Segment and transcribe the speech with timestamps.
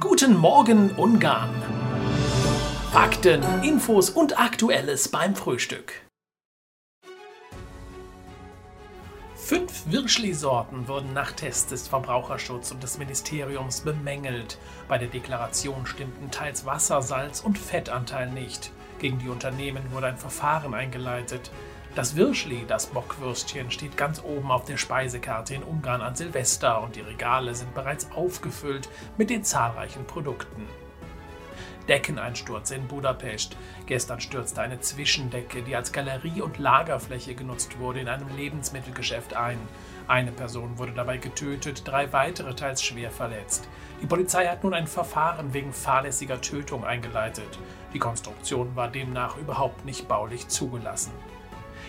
[0.00, 1.50] Guten Morgen Ungarn.
[2.92, 5.92] Fakten, Infos und Aktuelles beim Frühstück.
[9.34, 14.56] Fünf Wirschli-Sorten wurden nach Tests des Verbraucherschutz und des Ministeriums bemängelt.
[14.88, 18.72] Bei der Deklaration stimmten teils Wassersalz und Fettanteil nicht.
[18.98, 21.50] Gegen die Unternehmen wurde ein Verfahren eingeleitet.
[21.94, 26.96] Das Wirschli, das Bockwürstchen, steht ganz oben auf der Speisekarte in Ungarn an Silvester und
[26.96, 28.88] die Regale sind bereits aufgefüllt
[29.18, 30.66] mit den zahlreichen Produkten.
[31.88, 33.58] Deckeneinsturz in Budapest.
[33.84, 39.58] Gestern stürzte eine Zwischendecke, die als Galerie und Lagerfläche genutzt wurde, in einem Lebensmittelgeschäft ein.
[40.08, 43.68] Eine Person wurde dabei getötet, drei weitere teils schwer verletzt.
[44.00, 47.58] Die Polizei hat nun ein Verfahren wegen fahrlässiger Tötung eingeleitet.
[47.92, 51.12] Die Konstruktion war demnach überhaupt nicht baulich zugelassen.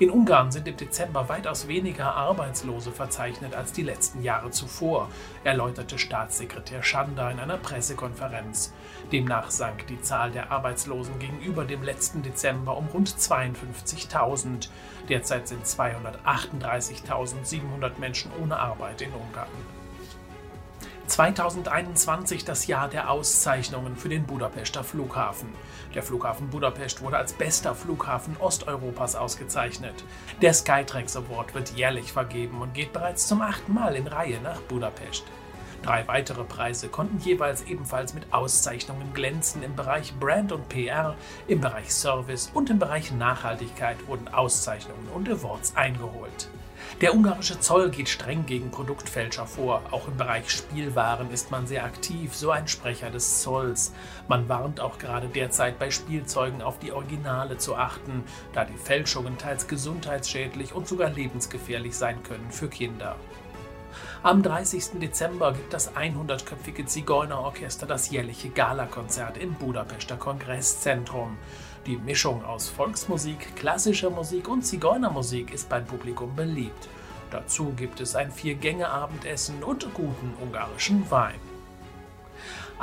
[0.00, 5.08] In Ungarn sind im Dezember weitaus weniger Arbeitslose verzeichnet als die letzten Jahre zuvor,
[5.44, 8.72] erläuterte Staatssekretär Schanda in einer Pressekonferenz.
[9.12, 14.68] Demnach sank die Zahl der Arbeitslosen gegenüber dem letzten Dezember um rund 52.000.
[15.08, 19.46] Derzeit sind 238.700 Menschen ohne Arbeit in Ungarn.
[21.06, 25.48] 2021 das Jahr der Auszeichnungen für den Budapester Flughafen.
[25.94, 30.04] Der Flughafen Budapest wurde als bester Flughafen Osteuropas ausgezeichnet.
[30.40, 34.60] Der Skytrax Award wird jährlich vergeben und geht bereits zum achten Mal in Reihe nach
[34.62, 35.24] Budapest.
[35.84, 39.62] Drei weitere Preise konnten jeweils ebenfalls mit Auszeichnungen glänzen.
[39.62, 41.14] Im Bereich Brand und PR,
[41.46, 46.48] im Bereich Service und im Bereich Nachhaltigkeit wurden Auszeichnungen und Awards eingeholt.
[47.02, 49.82] Der ungarische Zoll geht streng gegen Produktfälscher vor.
[49.90, 53.92] Auch im Bereich Spielwaren ist man sehr aktiv, so ein Sprecher des Zolls.
[54.26, 58.24] Man warnt auch gerade derzeit bei Spielzeugen auf die Originale zu achten,
[58.54, 63.16] da die Fälschungen teils gesundheitsschädlich und sogar lebensgefährlich sein können für Kinder.
[64.22, 65.00] Am 30.
[65.00, 71.36] Dezember gibt das 100-köpfige Zigeunerorchester das jährliche Galakonzert im Budapester Kongresszentrum.
[71.86, 76.88] Die Mischung aus Volksmusik, klassischer Musik und Zigeunermusik ist beim Publikum beliebt.
[77.30, 81.53] Dazu gibt es ein Vier-Gänge-Abendessen und guten ungarischen Wein.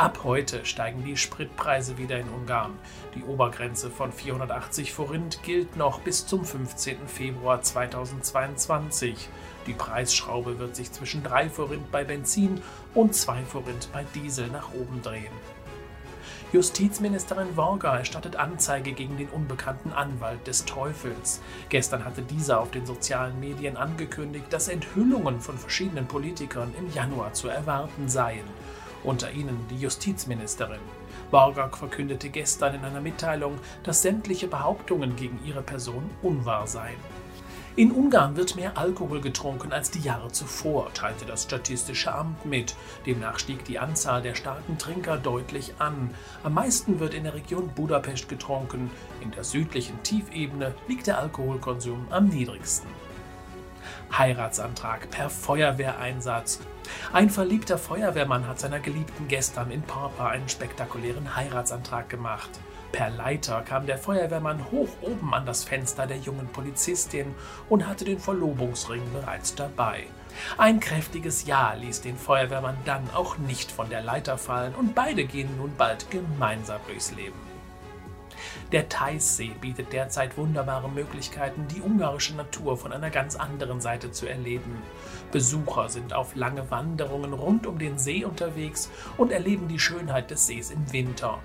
[0.00, 2.72] Ab heute steigen die Spritpreise wieder in Ungarn.
[3.14, 7.06] Die Obergrenze von 480 Forint gilt noch bis zum 15.
[7.06, 9.28] Februar 2022.
[9.66, 12.62] Die Preisschraube wird sich zwischen 3 Forint bei Benzin
[12.94, 15.34] und 2 Forint bei Diesel nach oben drehen.
[16.50, 21.42] Justizministerin Worga erstattet Anzeige gegen den unbekannten Anwalt des Teufels.
[21.68, 27.34] Gestern hatte dieser auf den sozialen Medien angekündigt, dass Enthüllungen von verschiedenen Politikern im Januar
[27.34, 28.46] zu erwarten seien.
[29.04, 30.80] Unter ihnen die Justizministerin.
[31.30, 36.98] Borgak verkündete gestern in einer Mitteilung, dass sämtliche Behauptungen gegen ihre Person unwahr seien.
[37.76, 42.74] In Ungarn wird mehr Alkohol getrunken als die Jahre zuvor, teilte das Statistische Amt mit.
[43.06, 46.10] Demnach stieg die Anzahl der starken Trinker deutlich an.
[46.42, 48.90] Am meisten wird in der Region Budapest getrunken.
[49.20, 52.88] In der südlichen Tiefebene liegt der Alkoholkonsum am niedrigsten.
[54.16, 56.60] Heiratsantrag per Feuerwehreinsatz.
[57.12, 62.50] Ein verliebter Feuerwehrmann hat seiner Geliebten gestern in Papa einen spektakulären Heiratsantrag gemacht.
[62.92, 67.34] Per Leiter kam der Feuerwehrmann hoch oben an das Fenster der jungen Polizistin
[67.68, 70.06] und hatte den Verlobungsring bereits dabei.
[70.58, 75.24] Ein kräftiges Ja ließ den Feuerwehrmann dann auch nicht von der Leiter fallen und beide
[75.24, 77.49] gehen nun bald gemeinsam durchs Leben.
[78.72, 84.26] Der Theißsee bietet derzeit wunderbare Möglichkeiten, die ungarische Natur von einer ganz anderen Seite zu
[84.26, 84.82] erleben.
[85.32, 90.46] Besucher sind auf lange Wanderungen rund um den See unterwegs und erleben die Schönheit des
[90.46, 91.38] Sees im Winter.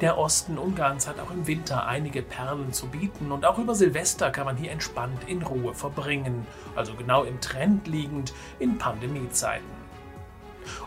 [0.00, 4.30] Der Osten Ungarns hat auch im Winter einige Perlen zu bieten und auch über Silvester
[4.30, 9.79] kann man hier entspannt in Ruhe verbringen, also genau im Trend liegend in Pandemiezeiten.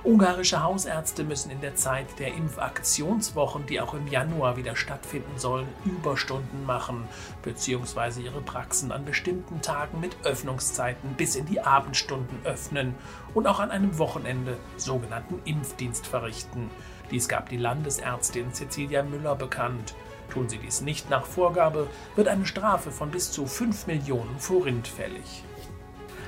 [0.03, 5.67] Ungarische Hausärzte müssen in der Zeit der Impfaktionswochen, die auch im Januar wieder stattfinden sollen,
[5.85, 7.07] Überstunden machen
[7.41, 8.21] bzw.
[8.21, 12.95] ihre Praxen an bestimmten Tagen mit Öffnungszeiten bis in die Abendstunden öffnen
[13.33, 16.69] und auch an einem Wochenende sogenannten Impfdienst verrichten.
[17.11, 19.93] Dies gab die Landesärztin Cecilia Müller bekannt.
[20.29, 24.87] Tun sie dies nicht nach Vorgabe, wird eine Strafe von bis zu 5 Millionen Forint
[24.87, 25.43] fällig.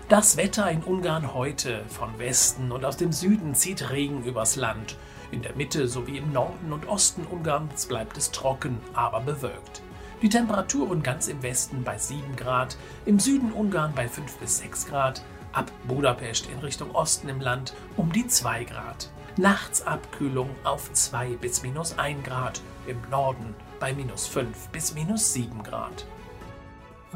[0.08, 1.84] Das Wetter in Ungarn heute.
[1.88, 4.98] Von Westen und aus dem Süden zieht Regen übers Land.
[5.32, 9.82] In der Mitte sowie im Norden und Osten Ungarns bleibt es trocken, aber bewölkt.
[10.22, 14.86] Die Temperaturen ganz im Westen bei 7 Grad, im Süden Ungarn bei 5 bis 6
[14.90, 15.24] Grad,
[15.54, 19.10] ab Budapest in Richtung Osten im Land um die 2 Grad.
[19.38, 25.34] Nachts Abkühlung auf 2 bis minus 1 Grad, im Norden bei minus 5 bis minus
[25.34, 26.06] 7 Grad.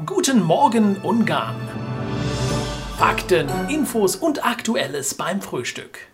[0.04, 1.54] Guten Morgen Ungarn!
[3.00, 6.09] Fakten, Infos und Aktuelles beim Frühstück.